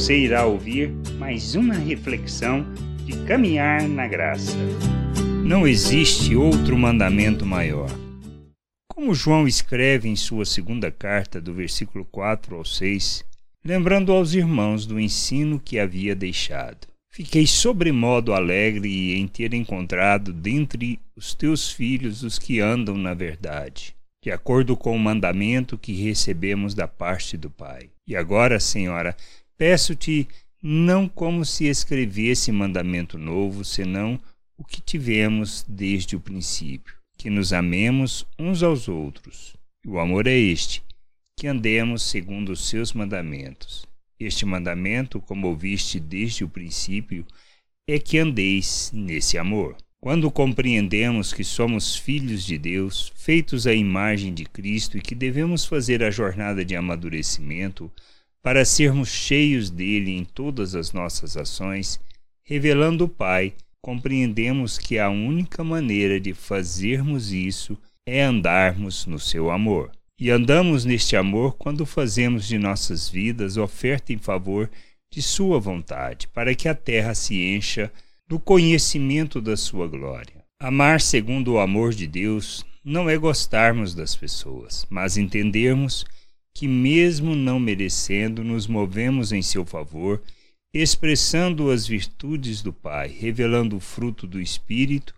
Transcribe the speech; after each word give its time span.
você 0.00 0.16
irá 0.16 0.46
ouvir 0.46 0.90
mais 1.18 1.54
uma 1.54 1.74
reflexão 1.74 2.64
de 3.04 3.12
caminhar 3.26 3.86
na 3.86 4.08
graça. 4.08 4.56
Não 5.44 5.68
existe 5.68 6.34
outro 6.34 6.78
mandamento 6.78 7.44
maior. 7.44 7.90
Como 8.88 9.12
João 9.14 9.46
escreve 9.46 10.08
em 10.08 10.16
sua 10.16 10.46
segunda 10.46 10.90
carta, 10.90 11.38
do 11.38 11.52
versículo 11.52 12.02
4 12.06 12.56
ao 12.56 12.64
6, 12.64 13.22
lembrando 13.62 14.10
aos 14.10 14.32
irmãos 14.32 14.86
do 14.86 14.98
ensino 14.98 15.60
que 15.60 15.78
havia 15.78 16.14
deixado. 16.14 16.88
Fiquei 17.12 17.46
sobremodo 17.46 18.32
alegre 18.32 19.14
em 19.14 19.28
ter 19.28 19.52
encontrado 19.52 20.32
dentre 20.32 20.98
os 21.14 21.34
teus 21.34 21.70
filhos 21.70 22.22
os 22.22 22.38
que 22.38 22.58
andam 22.58 22.96
na 22.96 23.12
verdade, 23.12 23.94
de 24.24 24.30
acordo 24.30 24.78
com 24.78 24.96
o 24.96 24.98
mandamento 24.98 25.76
que 25.76 25.92
recebemos 25.92 26.74
da 26.74 26.88
parte 26.88 27.36
do 27.36 27.50
Pai. 27.50 27.90
E 28.08 28.16
agora, 28.16 28.58
Senhora, 28.58 29.14
peço-te 29.60 30.26
não 30.62 31.06
como 31.06 31.44
se 31.44 31.66
escrevesse 31.66 32.50
mandamento 32.50 33.18
novo, 33.18 33.62
senão 33.62 34.18
o 34.56 34.64
que 34.64 34.80
tivemos 34.80 35.66
desde 35.68 36.16
o 36.16 36.20
princípio, 36.20 36.94
que 37.18 37.28
nos 37.28 37.52
amemos 37.52 38.24
uns 38.38 38.62
aos 38.62 38.88
outros. 38.88 39.54
E 39.84 39.88
o 39.90 39.98
amor 39.98 40.26
é 40.26 40.34
este, 40.34 40.82
que 41.36 41.46
andemos 41.46 42.04
segundo 42.04 42.52
os 42.52 42.70
seus 42.70 42.94
mandamentos. 42.94 43.86
Este 44.18 44.46
mandamento, 44.46 45.20
como 45.20 45.48
ouviste 45.48 46.00
desde 46.00 46.42
o 46.42 46.48
princípio, 46.48 47.26
é 47.86 47.98
que 47.98 48.18
andeis 48.18 48.90
nesse 48.94 49.36
amor. 49.36 49.76
Quando 50.00 50.30
compreendemos 50.30 51.34
que 51.34 51.44
somos 51.44 51.94
filhos 51.94 52.46
de 52.46 52.56
Deus, 52.56 53.12
feitos 53.14 53.66
à 53.66 53.74
imagem 53.74 54.32
de 54.32 54.46
Cristo 54.46 54.96
e 54.96 55.02
que 55.02 55.14
devemos 55.14 55.66
fazer 55.66 56.02
a 56.02 56.10
jornada 56.10 56.64
de 56.64 56.74
amadurecimento 56.74 57.92
para 58.42 58.64
sermos 58.64 59.08
cheios 59.08 59.70
dele 59.70 60.16
em 60.16 60.24
todas 60.24 60.74
as 60.74 60.92
nossas 60.92 61.36
ações, 61.36 62.00
revelando 62.42 63.04
o 63.04 63.08
Pai, 63.08 63.54
compreendemos 63.82 64.78
que 64.78 64.98
a 64.98 65.08
única 65.08 65.62
maneira 65.64 66.20
de 66.20 66.34
fazermos 66.34 67.32
isso 67.32 67.78
é 68.06 68.22
andarmos 68.22 69.06
no 69.06 69.18
seu 69.18 69.50
amor. 69.50 69.90
E 70.18 70.30
andamos 70.30 70.84
neste 70.84 71.16
amor 71.16 71.56
quando 71.56 71.86
fazemos 71.86 72.46
de 72.46 72.58
nossas 72.58 73.08
vidas 73.08 73.56
oferta 73.56 74.12
em 74.12 74.18
favor 74.18 74.70
de 75.10 75.22
Sua 75.22 75.58
vontade, 75.58 76.28
para 76.28 76.54
que 76.54 76.68
a 76.68 76.74
terra 76.74 77.14
se 77.14 77.42
encha 77.42 77.90
do 78.28 78.38
conhecimento 78.38 79.40
da 79.40 79.56
Sua 79.56 79.88
glória. 79.88 80.44
Amar 80.60 81.00
segundo 81.00 81.54
o 81.54 81.58
amor 81.58 81.94
de 81.94 82.06
Deus 82.06 82.66
não 82.84 83.08
é 83.08 83.16
gostarmos 83.16 83.94
das 83.94 84.14
pessoas, 84.14 84.86
mas 84.90 85.16
entendermos 85.16 86.04
que, 86.04 86.19
mesmo 86.62 87.34
não 87.34 87.58
merecendo, 87.58 88.44
nos 88.44 88.66
movemos 88.66 89.32
em 89.32 89.42
seu 89.42 89.64
favor, 89.64 90.22
expressando 90.72 91.70
as 91.70 91.86
virtudes 91.86 92.62
do 92.62 92.72
Pai, 92.72 93.08
revelando 93.08 93.76
o 93.76 93.80
fruto 93.80 94.26
do 94.26 94.40
Espírito 94.40 95.14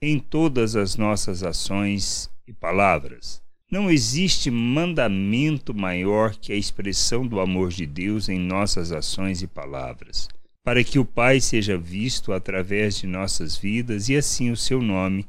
em 0.00 0.18
todas 0.18 0.76
as 0.76 0.96
nossas 0.96 1.42
ações 1.42 2.30
e 2.46 2.52
palavras. 2.52 3.42
Não 3.70 3.90
existe 3.90 4.50
mandamento 4.50 5.72
maior 5.72 6.34
que 6.36 6.52
a 6.52 6.56
expressão 6.56 7.26
do 7.26 7.40
amor 7.40 7.70
de 7.70 7.86
Deus 7.86 8.28
em 8.28 8.38
nossas 8.38 8.92
ações 8.92 9.40
e 9.40 9.46
palavras, 9.46 10.28
para 10.62 10.84
que 10.84 10.98
o 10.98 11.04
Pai 11.04 11.40
seja 11.40 11.78
visto 11.78 12.32
através 12.32 12.98
de 12.98 13.06
nossas 13.06 13.56
vidas 13.56 14.10
e 14.10 14.16
assim 14.16 14.50
o 14.50 14.56
seu 14.56 14.82
nome 14.82 15.26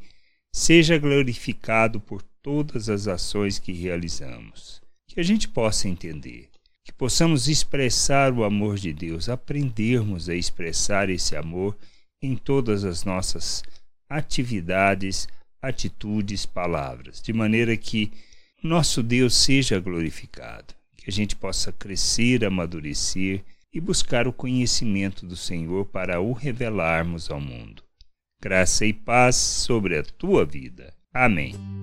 seja 0.54 0.98
glorificado 0.98 2.00
por 2.00 2.22
todas 2.42 2.90
as 2.90 3.08
ações 3.08 3.58
que 3.58 3.72
realizamos. 3.72 4.83
Que 5.14 5.20
a 5.20 5.24
gente 5.24 5.48
possa 5.48 5.88
entender, 5.88 6.50
que 6.84 6.92
possamos 6.92 7.48
expressar 7.48 8.34
o 8.34 8.44
amor 8.44 8.78
de 8.78 8.92
Deus, 8.92 9.30
aprendermos 9.30 10.28
a 10.28 10.34
expressar 10.34 11.08
esse 11.08 11.36
amor 11.36 11.78
em 12.20 12.36
todas 12.36 12.84
as 12.84 13.04
nossas 13.04 13.62
atividades, 14.10 15.28
atitudes, 15.62 16.48
palavras, 16.48 17.22
de 17.22 17.32
maneira 17.32 17.78
que 17.78 18.12
nosso 18.64 19.04
Deus 19.04 19.36
seja 19.36 19.80
glorificado, 19.80 20.74
que 20.98 21.08
a 21.08 21.14
gente 21.14 21.36
possa 21.36 21.72
crescer, 21.72 22.44
amadurecer 22.44 23.44
e 23.72 23.80
buscar 23.80 24.28
o 24.28 24.34
conhecimento 24.34 25.28
do 25.28 25.36
Senhor 25.36 25.86
para 25.86 26.20
o 26.22 26.34
revelarmos 26.34 27.30
ao 27.30 27.40
mundo. 27.40 27.84
Graça 28.42 28.84
e 28.84 28.92
paz 28.92 29.36
sobre 29.36 29.96
a 29.96 30.04
tua 30.04 30.44
vida. 30.44 30.92
Amém. 31.14 31.83